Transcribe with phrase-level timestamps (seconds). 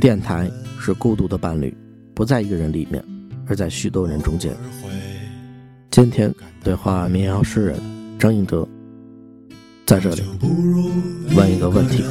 [0.00, 1.74] 电台是孤独的伴侣，
[2.14, 3.02] 不在一个人里面，
[3.46, 4.54] 而在许多人中间。
[5.90, 6.30] 今天
[6.62, 7.80] 对话民谣诗人
[8.18, 8.68] 张应德，
[9.86, 10.22] 在这里
[11.34, 12.04] 问一个问题：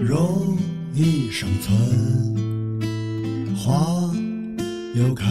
[0.00, 0.56] 容
[0.94, 1.76] 易生存，
[3.56, 3.74] 花
[4.94, 5.26] 又开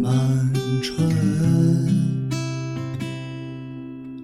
[0.00, 0.12] 满
[0.82, 1.06] 春，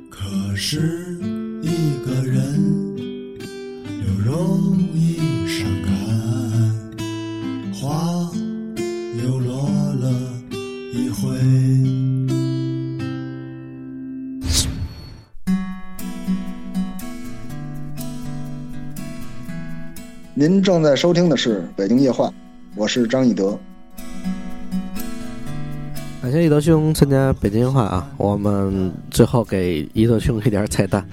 [0.08, 0.24] 可
[0.56, 1.18] 是
[1.60, 2.42] 一个人
[2.72, 2.85] 又
[4.26, 5.92] 容易伤感，
[7.72, 8.28] 花
[9.22, 10.10] 又落了
[10.92, 11.30] 一回。
[20.34, 22.26] 您正在收听的是《北京夜话》，
[22.74, 23.56] 我是张翼德。
[26.20, 28.10] 感谢一德兄参加北京话啊！
[28.16, 31.06] 我们最后给一德兄一点彩蛋，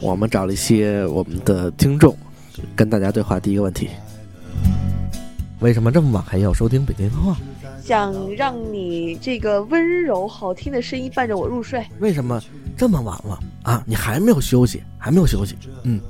[0.00, 2.16] 我们找了一些我们的听众
[2.74, 3.38] 跟大家对话。
[3.40, 3.88] 第一个问题：
[5.60, 7.36] 为什么这么晚还要收听北京话？
[7.82, 11.84] 想让你这个温柔好听的声音伴着我入睡。
[11.98, 12.40] 为什么
[12.76, 13.82] 这么晚了啊？
[13.86, 15.56] 你还没有休息，还没有休息？
[15.84, 16.00] 嗯，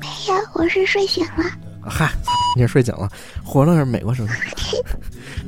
[0.00, 1.44] 没有，我是睡醒了。
[1.82, 2.12] 嗨，
[2.54, 3.10] 你是睡醒了，
[3.42, 4.28] 活了是美国声，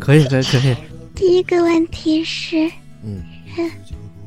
[0.00, 0.74] 可以可以可以。
[1.14, 2.70] 第一个问题是，
[3.04, 3.22] 嗯，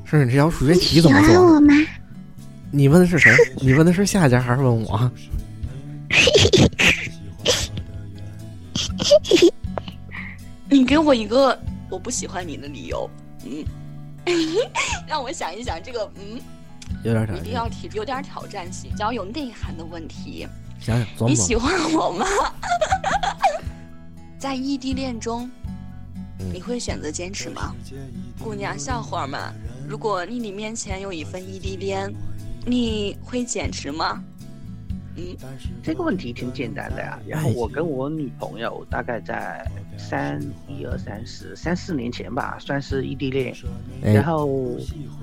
[0.06, 1.60] 是你这道数学题怎么喜欢我做？
[1.60, 1.74] 吗？
[2.72, 3.32] 你问的是谁？
[3.62, 5.12] 你问的是夏家还是问我？
[10.70, 11.58] 你给我一个
[11.90, 13.10] 我不喜欢你的理由，
[13.46, 13.64] 嗯，
[15.08, 16.42] 让我想一想这个，嗯，
[17.04, 20.46] 有点挑一定要提有点挑战性，比较有内涵的问题。
[20.80, 21.08] 想想。
[21.30, 22.26] 你喜欢我吗？
[24.38, 25.50] 在异地恋中，
[26.40, 27.74] 嗯你会选择坚持吗？
[28.40, 29.40] 姑娘小伙们，
[29.88, 32.14] 如果你你面前有一份异地恋，
[32.66, 34.24] 你会坚持吗？
[35.18, 35.24] 嗯，
[35.82, 37.18] 这个问题挺简单的呀。
[37.26, 39.66] 然后我跟我女朋友大概在
[39.98, 43.56] 三一二三四三四年前吧，算是异地恋，
[44.04, 44.76] 哎然后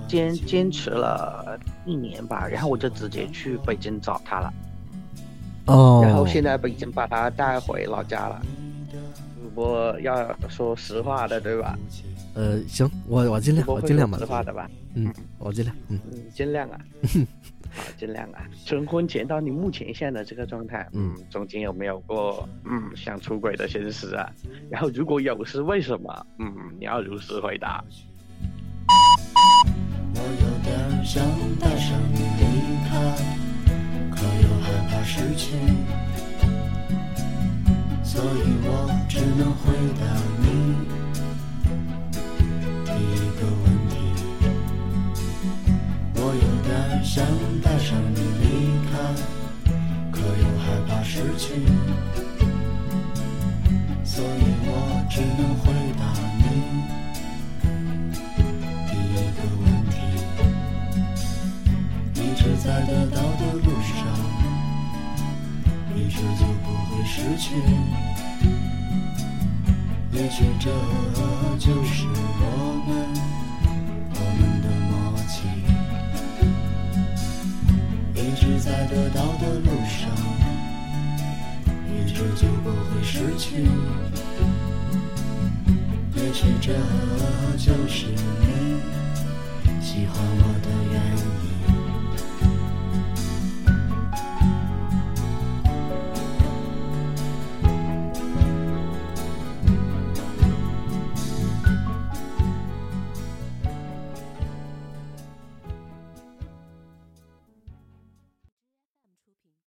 [0.08, 4.54] 坚坚持了一年吧，然后我就直接去北京找她了，
[5.66, 8.40] 哦，然后现在北京把她带回老家了。
[9.54, 11.78] 我要说实话的，对吧？
[12.34, 14.26] 呃，行，我我尽量，我尽量吧说。
[14.26, 14.70] 实话的吧？
[14.94, 15.76] 嗯，我尽量。
[15.88, 16.78] 嗯，嗯，尽量啊。
[17.74, 18.46] 好， 尽量啊。
[18.64, 24.30] 从婚前到你目前现在的这个状态，嗯嗯，中间有没有过嗯想出轨的心思啊？
[24.70, 26.26] 然后如果有，是为什么？
[26.38, 27.84] 嗯，你要如实回答。
[30.14, 31.24] 我有点想
[31.58, 32.42] 带上你离
[32.88, 32.90] 开，
[34.10, 35.56] 可又害怕失去，
[38.04, 38.26] 所以
[38.64, 38.91] 我
[39.22, 40.02] 只能回答
[40.40, 40.44] 你
[42.84, 43.94] 第一个问题。
[46.16, 46.68] 我有点
[47.04, 47.24] 想
[47.62, 48.44] 带上你离
[48.90, 48.98] 开，
[50.10, 51.54] 可又害怕失去，
[54.04, 54.68] 所以我
[55.08, 56.02] 只能回答
[56.38, 56.42] 你。
[58.90, 59.94] 第一个问题，
[62.16, 63.94] 一直在得到的路上，
[65.94, 67.54] 一直就不会失去。
[70.12, 70.70] 也许这
[71.58, 72.44] 就是我
[72.86, 72.90] 们
[74.14, 74.90] 我们的默
[75.28, 75.32] 契，
[78.14, 80.00] 一直在得到的路上，
[81.88, 83.66] 一直就不会失去。
[86.14, 86.72] 也许这
[87.56, 88.80] 就是你
[89.82, 91.11] 喜欢我的原因